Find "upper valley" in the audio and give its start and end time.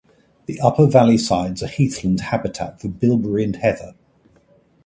0.61-1.19